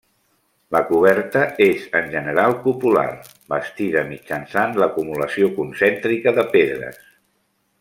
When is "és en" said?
1.65-2.09